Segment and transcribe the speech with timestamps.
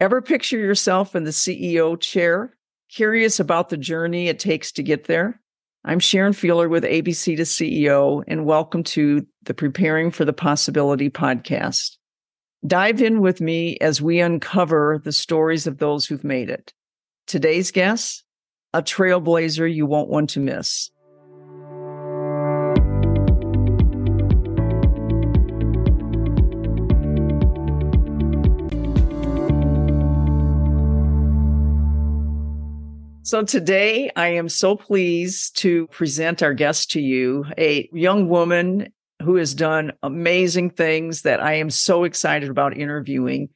[0.00, 2.56] Ever picture yourself in the CEO chair?
[2.88, 5.38] Curious about the journey it takes to get there?
[5.84, 11.10] I'm Sharon Fiehler with ABC to CEO, and welcome to the Preparing for the Possibility
[11.10, 11.98] podcast.
[12.66, 16.72] Dive in with me as we uncover the stories of those who've made it.
[17.26, 18.24] Today's guest,
[18.72, 20.90] a trailblazer you won't want to miss.
[33.30, 38.92] So today I am so pleased to present our guest to you, a young woman
[39.22, 43.48] who has done amazing things that I am so excited about interviewing.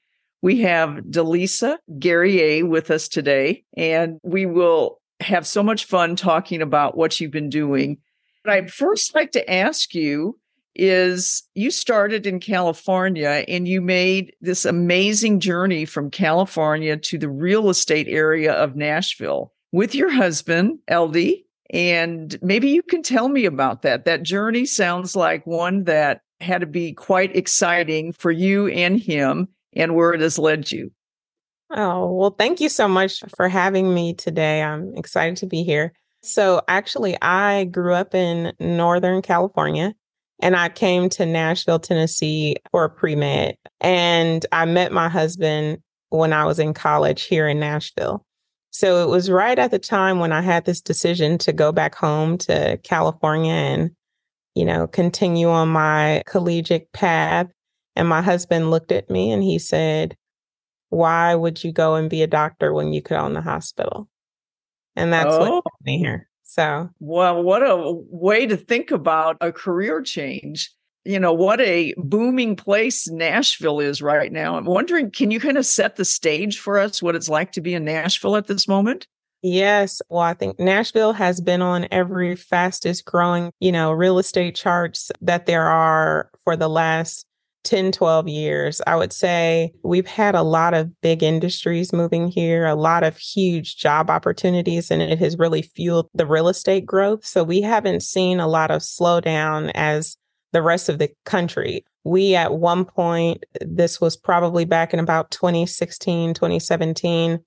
[0.43, 6.63] We have DeLisa Guerrier with us today, and we will have so much fun talking
[6.63, 7.99] about what you've been doing.
[8.45, 10.39] But I'd first like to ask you
[10.77, 17.29] is you started in California and you made this amazing journey from California to the
[17.29, 21.43] real estate area of Nashville with your husband, Elde.
[21.71, 24.05] And maybe you can tell me about that.
[24.05, 29.49] That journey sounds like one that had to be quite exciting for you and him
[29.73, 30.93] and where it has led you.
[31.71, 34.63] Oh, well, thank you so much for having me today.
[34.63, 35.93] I'm excited to be here.
[36.23, 39.93] So, actually, I grew up in Northern California
[40.41, 43.57] and I came to Nashville, Tennessee for pre med.
[43.81, 45.79] And I met my husband
[46.11, 48.24] when I was in college here in Nashville.
[48.75, 51.95] So it was right at the time when I had this decision to go back
[51.95, 53.93] home to California and,
[54.57, 57.47] you know, continue on my collegiate path.
[57.95, 60.17] And my husband looked at me and he said,
[60.89, 64.09] Why would you go and be a doctor when you could own the hospital?
[64.97, 65.39] And that's oh.
[65.39, 66.29] what got me here.
[66.43, 67.77] So, well, what a
[68.11, 74.01] way to think about a career change you know what a booming place Nashville is
[74.01, 74.57] right now.
[74.57, 77.61] I'm wondering, can you kind of set the stage for us what it's like to
[77.61, 79.07] be in Nashville at this moment?
[79.43, 80.01] Yes.
[80.09, 85.13] Well, I think Nashville has been on every fastest growing, you know, real estate charts
[85.21, 87.27] that there are for the last
[87.65, 88.81] 10, 12 years.
[88.87, 93.19] I would say we've had a lot of big industries moving here, a lot of
[93.19, 97.25] huge job opportunities, and it has really fueled the real estate growth.
[97.25, 100.17] So we haven't seen a lot of slowdown as
[100.55, 101.85] the rest of the country.
[102.05, 107.41] We, at one point, this was probably back in about 2016, 2017,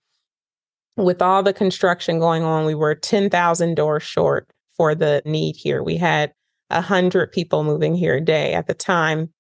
[0.98, 5.84] with all the construction going on, we were 10,000 doors short for the need here.
[5.84, 6.34] We had
[6.70, 9.32] 100 people moving here a day at the time.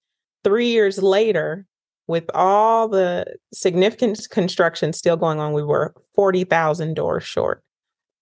[0.44, 1.66] Three years later,
[2.08, 7.64] with all the significant construction still going on, we were 40,000 doors short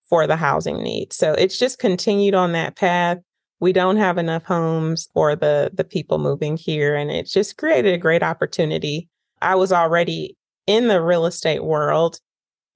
[0.09, 1.13] for the housing need.
[1.13, 3.17] So it's just continued on that path
[3.59, 7.93] we don't have enough homes for the the people moving here and it just created
[7.93, 9.09] a great opportunity
[9.41, 10.35] i was already
[10.67, 12.19] in the real estate world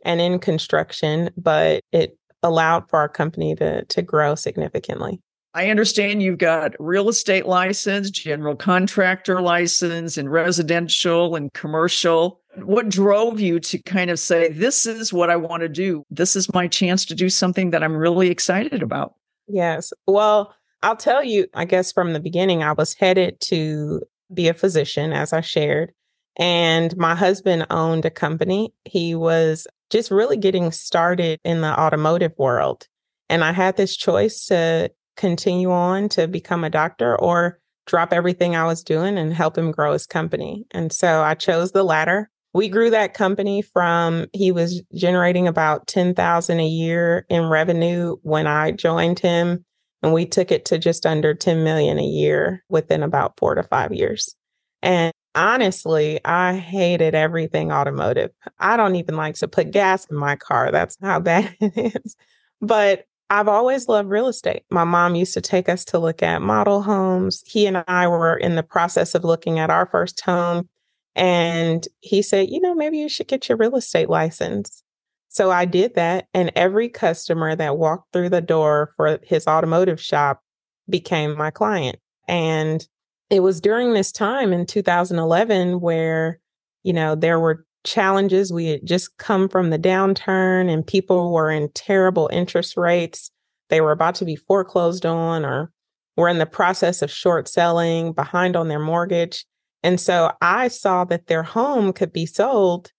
[0.05, 5.21] and in construction but it allowed for our company to to grow significantly
[5.55, 12.39] I understand you've got real estate license, general contractor license, and residential and commercial.
[12.57, 16.05] What drove you to kind of say, this is what I want to do?
[16.11, 19.15] This is my chance to do something that I'm really excited about?
[19.47, 19.91] Yes.
[20.05, 24.01] Well, I'll tell you, I guess from the beginning, I was headed to
[24.33, 25.91] be a physician, as I shared.
[26.37, 28.73] And my husband owned a company.
[28.85, 32.87] He was just really getting started in the automotive world.
[33.29, 38.55] And I had this choice to continue on to become a doctor or drop everything
[38.55, 40.65] I was doing and help him grow his company.
[40.71, 42.29] And so I chose the latter.
[42.53, 48.47] We grew that company from he was generating about 10,000 a year in revenue when
[48.47, 49.65] I joined him
[50.01, 53.63] and we took it to just under 10 million a year within about 4 to
[53.63, 54.35] 5 years.
[54.81, 58.31] And honestly, I hated everything automotive.
[58.59, 60.71] I don't even like to put gas in my car.
[60.71, 62.15] That's how bad it is.
[62.61, 64.63] But I've always loved real estate.
[64.71, 67.43] My mom used to take us to look at model homes.
[67.45, 70.67] He and I were in the process of looking at our first home.
[71.15, 74.83] And he said, you know, maybe you should get your real estate license.
[75.29, 76.27] So I did that.
[76.33, 80.41] And every customer that walked through the door for his automotive shop
[80.89, 81.97] became my client.
[82.27, 82.85] And
[83.29, 86.39] it was during this time in 2011 where,
[86.83, 88.51] you know, there were challenges.
[88.51, 93.31] We had just come from the downturn and people were in terrible interest rates.
[93.69, 95.71] They were about to be foreclosed on or
[96.17, 99.45] were in the process of short selling, behind on their mortgage.
[99.83, 102.91] And so I saw that their home could be sold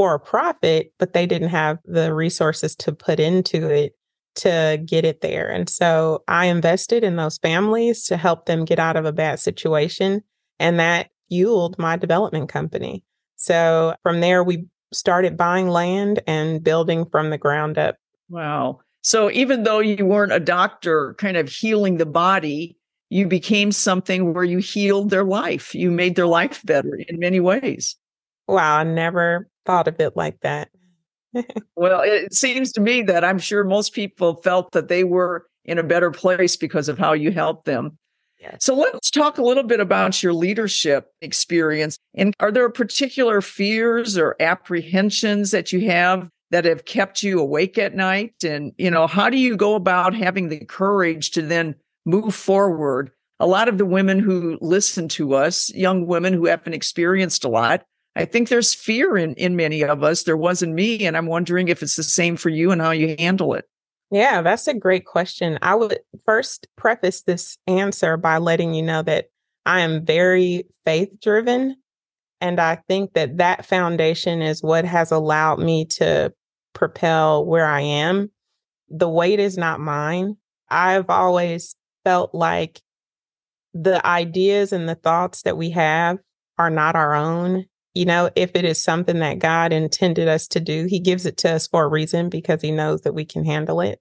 [0.00, 3.94] for a profit, but they didn't have the resources to put into it
[4.34, 5.50] to get it there.
[5.50, 9.40] And so I invested in those families to help them get out of a bad
[9.40, 10.22] situation.
[10.58, 13.04] And that fueled my development company.
[13.36, 17.96] So from there, we started buying land and building from the ground up.
[18.30, 18.80] Wow.
[19.02, 22.74] So even though you weren't a doctor kind of healing the body,
[23.10, 25.74] you became something where you healed their life.
[25.74, 27.96] You made their life better in many ways.
[28.48, 30.70] Wow, I never thought of it like that.
[31.76, 35.78] well, it seems to me that I'm sure most people felt that they were in
[35.78, 37.96] a better place because of how you helped them.
[38.40, 38.56] Yes.
[38.60, 41.98] So let's talk a little bit about your leadership experience.
[42.14, 47.76] And are there particular fears or apprehensions that you have that have kept you awake
[47.76, 48.42] at night?
[48.42, 51.74] And, you know, how do you go about having the courage to then
[52.06, 53.10] move forward?
[53.40, 57.48] A lot of the women who listen to us, young women who haven't experienced a
[57.48, 57.84] lot,
[58.16, 60.24] I think there's fear in, in many of us.
[60.24, 61.06] There was in me.
[61.06, 63.66] And I'm wondering if it's the same for you and how you handle it.
[64.10, 65.58] Yeah, that's a great question.
[65.62, 69.26] I would first preface this answer by letting you know that
[69.64, 71.76] I am very faith driven.
[72.40, 76.32] And I think that that foundation is what has allowed me to
[76.72, 78.30] propel where I am.
[78.88, 80.36] The weight is not mine.
[80.68, 82.80] I've always felt like
[83.74, 86.18] the ideas and the thoughts that we have
[86.58, 87.66] are not our own.
[87.94, 91.36] You know, if it is something that God intended us to do, He gives it
[91.38, 94.00] to us for a reason because He knows that we can handle it.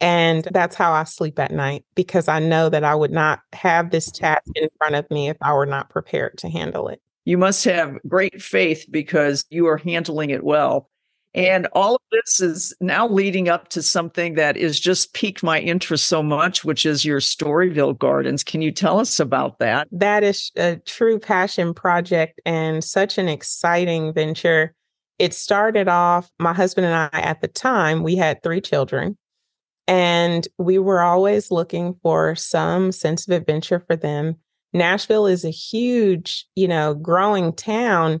[0.00, 3.90] And that's how I sleep at night because I know that I would not have
[3.90, 7.00] this task in front of me if I were not prepared to handle it.
[7.24, 10.90] You must have great faith because you are handling it well.
[11.34, 15.58] And all of this is now leading up to something that is just piqued my
[15.58, 18.44] interest so much, which is your Storyville Gardens.
[18.44, 19.88] Can you tell us about that?
[19.90, 24.74] That is a true passion project and such an exciting venture.
[25.18, 29.16] It started off, my husband and I at the time, we had three children,
[29.88, 34.36] and we were always looking for some sense of adventure for them.
[34.72, 38.20] Nashville is a huge, you know, growing town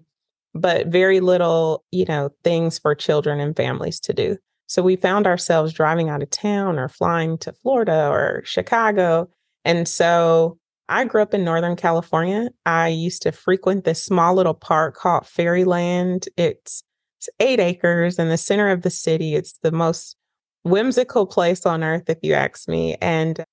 [0.54, 4.36] but very little, you know, things for children and families to do.
[4.66, 9.28] So we found ourselves driving out of town or flying to Florida or Chicago.
[9.64, 10.58] And so
[10.88, 12.50] I grew up in Northern California.
[12.66, 16.28] I used to frequent this small little park called Fairyland.
[16.36, 16.82] It's,
[17.18, 19.34] it's eight acres in the center of the city.
[19.34, 20.16] It's the most
[20.62, 22.96] whimsical place on earth, if you ask me.
[23.00, 23.44] And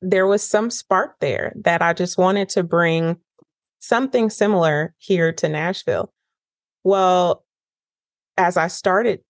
[0.00, 3.16] there was some spark there that I just wanted to bring
[3.80, 6.13] something similar here to Nashville.
[6.84, 7.44] Well,
[8.36, 9.20] as I started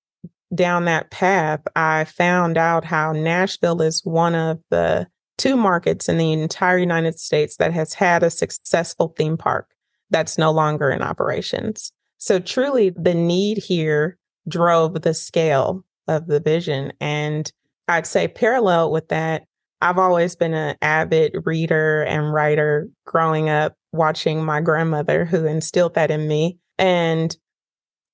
[0.55, 5.07] down that path, I found out how Nashville is one of the
[5.37, 9.71] two markets in the entire United States that has had a successful theme park
[10.11, 11.93] that's no longer in operations.
[12.19, 14.19] So truly the need here
[14.49, 16.93] drove the scale of the vision.
[17.01, 17.51] And
[17.89, 19.45] I'd say parallel with that,
[19.81, 25.95] I've always been an avid reader and writer growing up, watching my grandmother who instilled
[25.95, 26.59] that in me.
[26.79, 27.37] And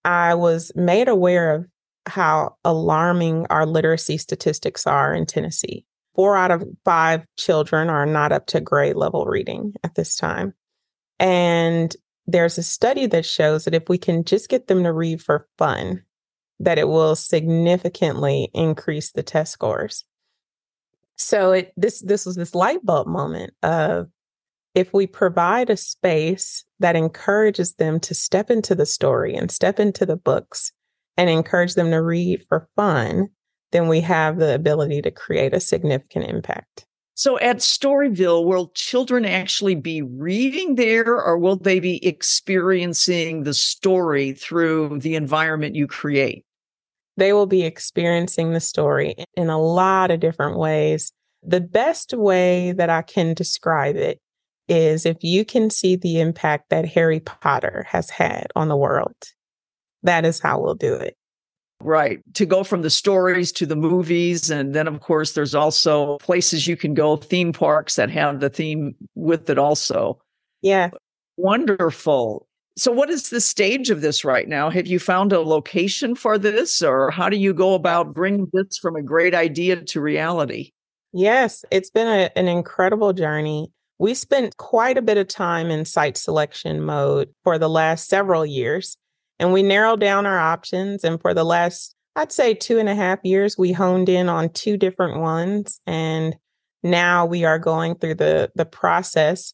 [0.04, 1.66] I was made aware of
[2.06, 5.84] how alarming our literacy statistics are in Tennessee.
[6.14, 10.54] Four out of five children are not up to grade level reading at this time.
[11.18, 11.94] And
[12.26, 15.46] there's a study that shows that if we can just get them to read for
[15.58, 16.02] fun,
[16.60, 20.04] that it will significantly increase the test scores.
[21.16, 24.08] So it this this was this light bulb moment of
[24.74, 29.80] if we provide a space that encourages them to step into the story and step
[29.80, 30.72] into the books
[31.16, 33.28] and encourage them to read for fun,
[33.72, 36.86] then we have the ability to create a significant impact.
[37.14, 43.52] So at Storyville, will children actually be reading there or will they be experiencing the
[43.52, 46.46] story through the environment you create?
[47.16, 51.12] They will be experiencing the story in a lot of different ways.
[51.42, 54.20] The best way that I can describe it
[54.70, 59.14] is if you can see the impact that Harry Potter has had on the world,
[60.02, 61.16] that is how we'll do it.
[61.82, 62.20] Right.
[62.34, 64.50] To go from the stories to the movies.
[64.50, 68.50] And then, of course, there's also places you can go, theme parks that have the
[68.50, 70.18] theme with it also.
[70.62, 70.90] Yeah.
[71.36, 72.46] Wonderful.
[72.76, 74.70] So, what is the stage of this right now?
[74.70, 78.78] Have you found a location for this, or how do you go about bringing this
[78.78, 80.72] from a great idea to reality?
[81.12, 83.72] Yes, it's been a, an incredible journey.
[84.00, 88.46] We spent quite a bit of time in site selection mode for the last several
[88.46, 88.96] years,
[89.38, 91.04] and we narrowed down our options.
[91.04, 94.48] And for the last, I'd say, two and a half years, we honed in on
[94.48, 95.82] two different ones.
[95.86, 96.34] And
[96.82, 99.52] now we are going through the, the process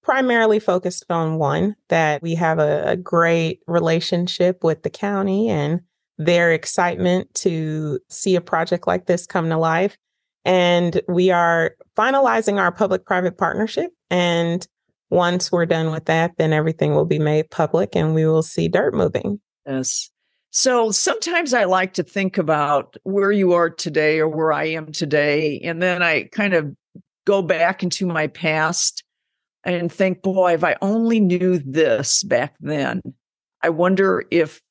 [0.00, 5.80] primarily focused on one that we have a, a great relationship with the county and
[6.18, 9.96] their excitement to see a project like this come to life.
[10.46, 13.90] And we are finalizing our public private partnership.
[14.10, 14.66] And
[15.10, 18.68] once we're done with that, then everything will be made public and we will see
[18.68, 19.40] dirt moving.
[19.66, 20.08] Yes.
[20.50, 24.92] So sometimes I like to think about where you are today or where I am
[24.92, 25.60] today.
[25.64, 26.72] And then I kind of
[27.26, 29.02] go back into my past
[29.64, 33.02] and think, boy, if I only knew this back then,
[33.62, 34.62] I wonder if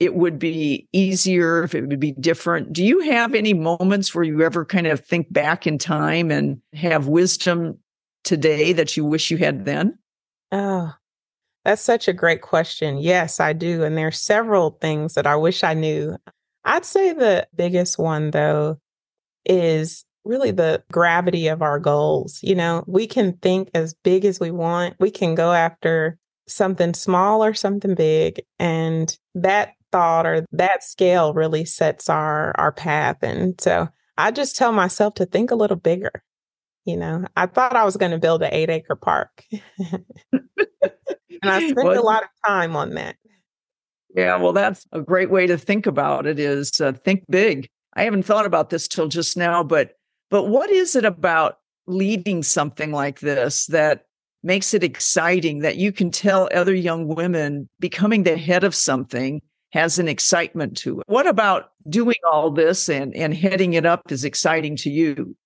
[0.00, 2.72] it would be easier, if it would be different.
[2.72, 6.60] Do you have any moments where you ever kind of think back in time and
[6.72, 7.78] have wisdom
[8.24, 9.98] today that you wish you had then?
[10.52, 10.92] Oh,
[11.64, 12.98] that's such a great question.
[12.98, 13.82] Yes, I do.
[13.82, 16.16] And there are several things that I wish I knew.
[16.64, 18.78] I'd say the biggest one, though,
[19.44, 22.38] is really the gravity of our goals.
[22.42, 26.94] You know, we can think as big as we want, we can go after something
[26.94, 28.42] small or something big.
[28.58, 33.18] And that thought or that scale really sets our our path.
[33.22, 36.22] And so I just tell myself to think a little bigger.
[36.84, 39.44] You know, I thought I was going to build an eight acre park.
[39.92, 40.04] and
[41.42, 43.16] I spent well, a lot of time on that.
[44.14, 47.68] Yeah, well, that's a great way to think about it is uh, think big.
[47.94, 49.92] I haven't thought about this till just now, but
[50.30, 54.04] but what is it about leading something like this that
[54.42, 59.40] makes it exciting that you can tell other young women becoming the head of something
[59.72, 61.04] has an excitement to it?
[61.08, 65.36] What about doing all this and, and heading it up is exciting to you?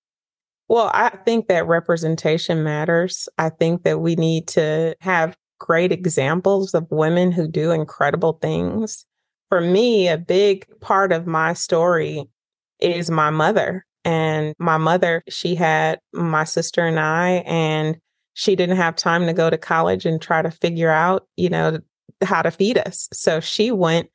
[0.69, 3.27] Well, I think that representation matters.
[3.37, 9.05] I think that we need to have great examples of women who do incredible things.
[9.49, 12.25] For me, a big part of my story
[12.79, 13.85] is my mother.
[14.05, 17.97] And my mother, she had my sister and I, and
[18.33, 21.79] she didn't have time to go to college and try to figure out, you know,
[22.23, 23.07] how to feed us.
[23.13, 24.09] So she went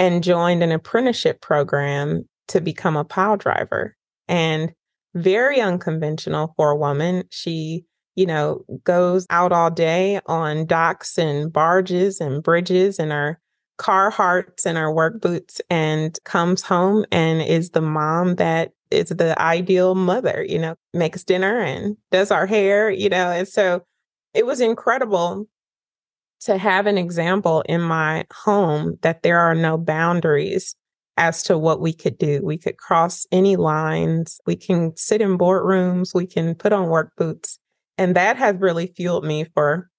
[0.00, 3.94] and joined an apprenticeship program to become a pile driver.
[4.28, 4.72] And
[5.14, 7.24] very unconventional for a woman.
[7.30, 13.38] She, you know, goes out all day on docks and barges and bridges and our
[13.78, 19.40] Carhartts and our work boots and comes home and is the mom that is the
[19.40, 23.30] ideal mother, you know, makes dinner and does our hair, you know.
[23.30, 23.82] And so
[24.32, 25.46] it was incredible
[26.40, 30.74] to have an example in my home that there are no boundaries
[31.16, 32.40] as to what we could do.
[32.42, 34.40] We could cross any lines.
[34.46, 36.14] We can sit in boardrooms.
[36.14, 37.58] We can put on work boots.
[37.98, 39.90] And that has really fueled me for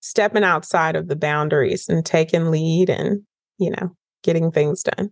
[0.00, 3.22] stepping outside of the boundaries and taking lead and,
[3.58, 5.10] you know, getting things done.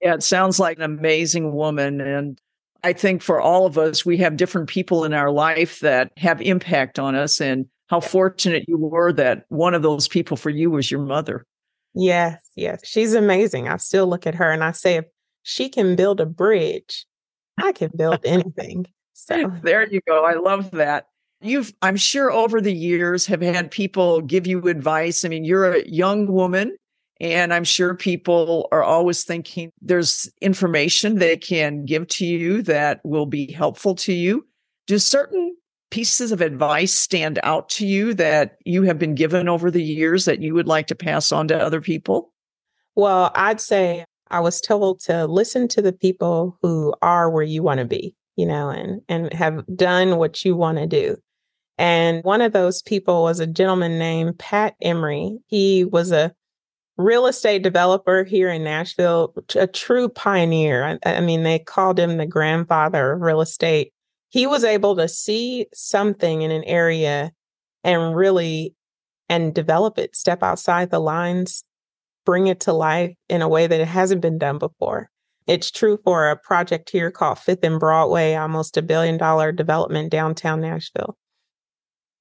[0.00, 2.00] Yeah, it sounds like an amazing woman.
[2.00, 2.40] And
[2.84, 6.40] I think for all of us, we have different people in our life that have
[6.40, 7.40] impact on us.
[7.40, 11.44] And how fortunate you were that one of those people for you was your mother.
[11.94, 12.80] Yes, yes.
[12.84, 13.68] She's amazing.
[13.68, 15.04] I still look at her and I say, if
[15.42, 17.04] she can build a bridge,
[17.58, 18.86] I can build anything.
[19.12, 20.24] So there you go.
[20.24, 21.08] I love that.
[21.42, 25.22] You've, I'm sure over the years have had people give you advice.
[25.22, 26.74] I mean, you're a young woman
[27.20, 33.02] and I'm sure people are always thinking there's information they can give to you that
[33.04, 34.46] will be helpful to you.
[34.86, 35.56] Do certain
[35.92, 40.24] pieces of advice stand out to you that you have been given over the years
[40.24, 42.32] that you would like to pass on to other people?
[42.96, 47.62] Well, I'd say I was told to listen to the people who are where you
[47.62, 51.18] want to be, you know, and and have done what you want to do.
[51.76, 55.40] And one of those people was a gentleman named Pat Emery.
[55.46, 56.32] He was a
[56.96, 60.98] real estate developer here in Nashville, a true pioneer.
[61.04, 63.92] I, I, mean, they called him the grandfather of real estate.
[64.32, 67.32] He was able to see something in an area
[67.84, 68.74] and really
[69.28, 71.64] and develop it, step outside the lines,
[72.24, 75.10] bring it to life in a way that it hasn't been done before.
[75.46, 80.10] It's true for a project here called Fifth and Broadway, almost a billion dollar development
[80.10, 81.18] downtown Nashville,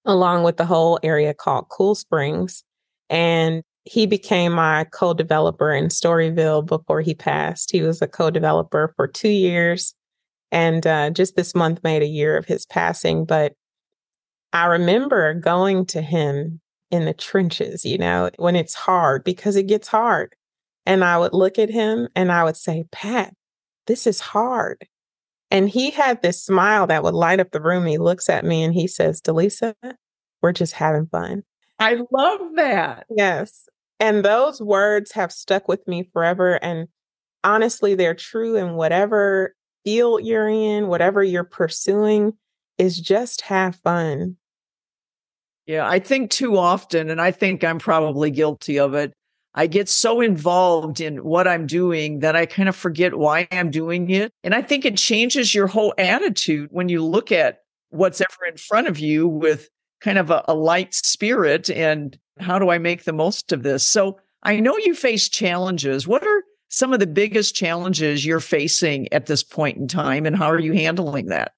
[0.04, 2.66] along with the whole area called Cool Springs.
[3.10, 7.72] And he became my co developer in Storyville before he passed.
[7.72, 9.96] He was a co developer for two years.
[10.52, 13.26] And uh, just this month made a year of his passing.
[13.26, 13.54] But
[14.54, 19.68] I remember going to him in the trenches, you know, when it's hard because it
[19.68, 20.36] gets hard.
[20.86, 23.34] And I would look at him and I would say, Pat,
[23.88, 24.86] this is hard.
[25.50, 27.86] And he had this smile that would light up the room.
[27.86, 29.74] He looks at me and he says, DeLisa,
[30.42, 31.44] we're just having fun.
[31.80, 33.06] I love that.
[33.10, 33.68] Yes.
[34.00, 36.56] And those words have stuck with me forever.
[36.64, 36.88] And
[37.44, 42.34] honestly, they're true in whatever field you're in, whatever you're pursuing,
[42.78, 44.38] is just have fun.
[45.66, 49.14] Yeah, I think too often, and I think I'm probably guilty of it.
[49.54, 53.70] I get so involved in what I'm doing that I kind of forget why I'm
[53.70, 54.32] doing it.
[54.44, 57.60] And I think it changes your whole attitude when you look at
[57.90, 59.70] what's ever in front of you with
[60.00, 63.86] kind of a, a light spirit and how do I make the most of this?
[63.86, 66.08] So I know you face challenges.
[66.08, 70.36] What are some of the biggest challenges you're facing at this point in time, and
[70.36, 71.52] how are you handling that?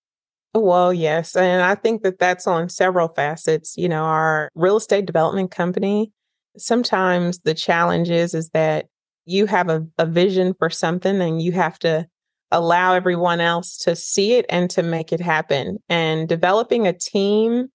[0.55, 1.35] Well, yes.
[1.35, 3.75] And I think that that's on several facets.
[3.77, 6.11] You know, our real estate development company,
[6.57, 8.87] sometimes the challenge is, is that
[9.25, 12.05] you have a, a vision for something and you have to
[12.51, 15.77] allow everyone else to see it and to make it happen.
[15.89, 17.69] And developing a team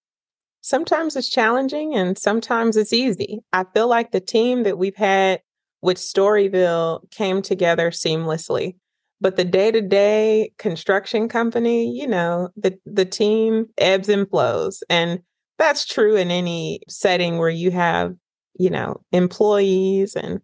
[0.60, 3.40] sometimes it's challenging and sometimes it's easy.
[3.52, 5.40] I feel like the team that we've had
[5.82, 8.76] with Storyville came together seamlessly.
[9.20, 14.82] But the day-to-day construction company, you know, the the team ebbs and flows.
[14.88, 15.20] And
[15.58, 18.14] that's true in any setting where you have,
[18.58, 20.40] you know, employees and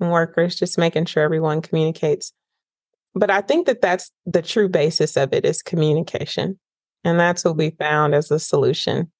[0.00, 2.32] and workers just making sure everyone communicates.
[3.14, 6.58] But I think that that's the true basis of it is communication.
[7.04, 9.10] And that's what we found as a solution.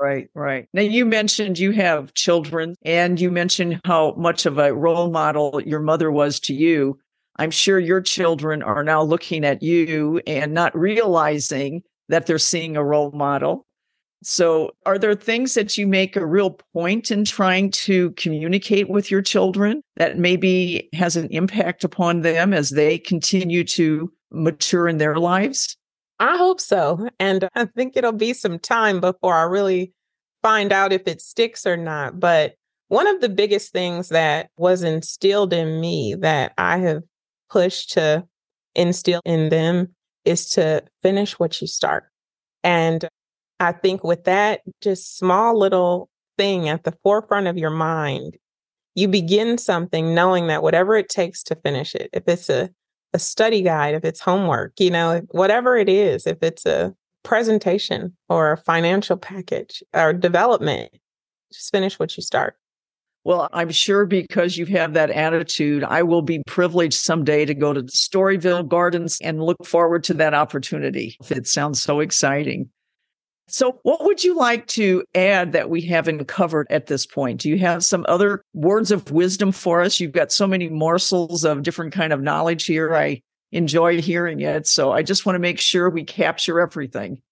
[0.00, 0.68] Right, right.
[0.74, 5.60] Now, you mentioned you have children and you mentioned how much of a role model
[5.64, 6.98] your mother was to you.
[7.36, 12.76] I'm sure your children are now looking at you and not realizing that they're seeing
[12.76, 13.64] a role model.
[14.22, 19.10] So, are there things that you make a real point in trying to communicate with
[19.10, 24.98] your children that maybe has an impact upon them as they continue to mature in
[24.98, 25.76] their lives?
[26.18, 27.08] I hope so.
[27.18, 29.92] And uh, I think it'll be some time before I really
[30.42, 32.18] find out if it sticks or not.
[32.18, 32.54] But
[32.88, 37.02] one of the biggest things that was instilled in me that I have
[37.50, 38.24] pushed to
[38.74, 39.94] instill in them
[40.24, 42.04] is to finish what you start.
[42.62, 43.08] And
[43.60, 48.36] I think with that just small little thing at the forefront of your mind,
[48.94, 52.70] you begin something knowing that whatever it takes to finish it, if it's a
[53.16, 56.94] a study guide, if it's homework, you know, whatever it is, if it's a
[57.24, 60.92] presentation or a financial package or development,
[61.50, 62.56] just finish what you start.
[63.24, 67.72] Well, I'm sure because you have that attitude, I will be privileged someday to go
[67.72, 71.16] to Storyville Gardens and look forward to that opportunity.
[71.30, 72.68] It sounds so exciting.
[73.48, 77.40] So, what would you like to add that we haven't covered at this point?
[77.40, 80.00] Do you have some other words of wisdom for us?
[80.00, 82.94] You've got so many morsels of different kind of knowledge here.
[82.94, 84.66] I enjoy hearing it.
[84.66, 87.22] So, I just want to make sure we capture everything.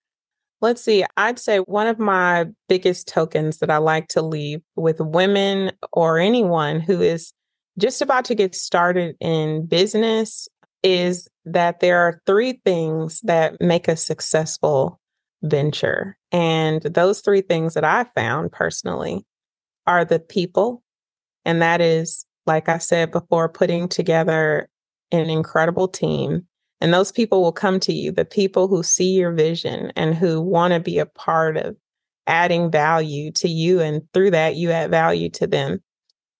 [0.61, 1.05] Let's see.
[1.17, 6.19] I'd say one of my biggest tokens that I like to leave with women or
[6.19, 7.33] anyone who is
[7.77, 10.49] just about to get started in business
[10.85, 15.01] is that there are three things that make a successful
[15.45, 16.17] venture.
[16.33, 19.25] And those three things that I found personally
[19.87, 20.83] are the people.
[21.45, 24.69] And that is, like I said before, putting together
[25.13, 26.47] an incredible team.
[26.81, 30.41] And those people will come to you, the people who see your vision and who
[30.41, 31.77] want to be a part of
[32.27, 33.81] adding value to you.
[33.81, 35.83] And through that, you add value to them.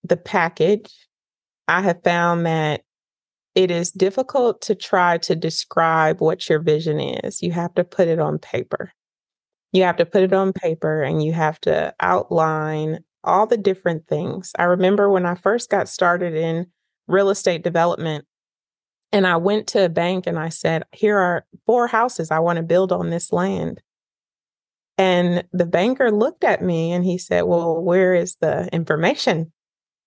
[0.03, 0.93] The package,
[1.67, 2.81] I have found that
[3.55, 7.41] it is difficult to try to describe what your vision is.
[7.41, 8.91] You have to put it on paper.
[9.75, 14.07] You have to put it on paper and you have to outline all the different
[14.07, 14.53] things.
[14.57, 16.67] I remember when I first got started in
[17.07, 18.25] real estate development,
[19.11, 22.57] and I went to a bank and I said, Here are four houses I want
[22.57, 23.81] to build on this land.
[24.97, 29.51] And the banker looked at me and he said, Well, where is the information?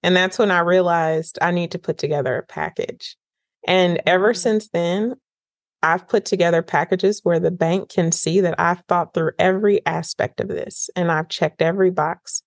[0.03, 3.17] And that's when I realized I need to put together a package.
[3.67, 4.41] And ever mm-hmm.
[4.41, 5.17] since then,
[5.83, 10.41] I've put together packages where the bank can see that I've thought through every aspect
[10.41, 12.43] of this and I've checked every box.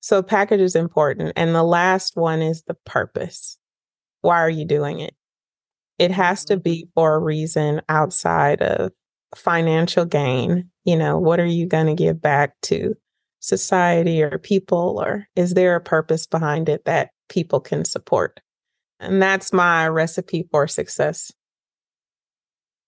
[0.00, 1.32] So, package is important.
[1.36, 3.58] And the last one is the purpose.
[4.22, 5.14] Why are you doing it?
[5.98, 6.62] It has to mm-hmm.
[6.62, 8.92] be for a reason outside of
[9.36, 10.70] financial gain.
[10.84, 12.94] You know, what are you going to give back to
[13.40, 15.02] society or people?
[15.02, 18.40] Or is there a purpose behind it that people can support?
[18.98, 21.32] And that's my recipe for success.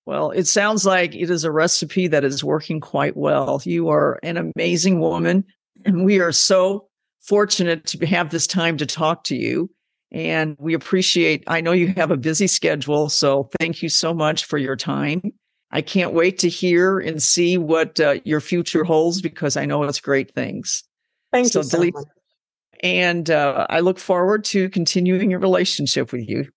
[0.05, 3.61] Well, it sounds like it is a recipe that is working quite well.
[3.65, 5.45] You are an amazing woman,
[5.85, 6.89] and we are so
[7.21, 9.71] fortunate to have this time to talk to you.
[10.11, 14.45] And we appreciate, I know you have a busy schedule, so thank you so much
[14.45, 15.23] for your time.
[15.71, 19.83] I can't wait to hear and see what uh, your future holds because I know
[19.85, 20.85] it's great things.
[21.33, 22.05] Thank so you so much.
[22.83, 26.49] And uh, I look forward to continuing your relationship with you.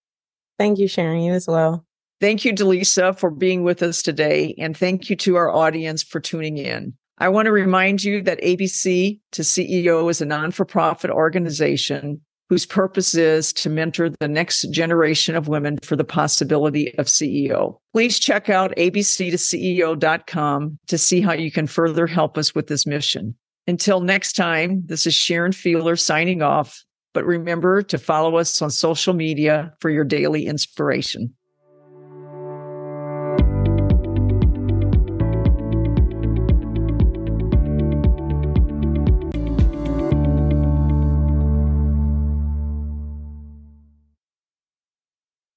[0.57, 1.21] Thank you, Sharon.
[1.21, 1.85] You as well.
[2.21, 4.55] Thank you, DeLisa, for being with us today.
[4.57, 6.93] And thank you to our audience for tuning in.
[7.17, 12.21] I want to remind you that ABC to CEO is a non for profit organization
[12.49, 17.77] whose purpose is to mentor the next generation of women for the possibility of CEO.
[17.93, 23.33] Please check out abc2ceo.com to see how you can further help us with this mission.
[23.67, 26.83] Until next time, this is Sharon Fiehler signing off.
[27.13, 31.33] But remember to follow us on social media for your daily inspiration.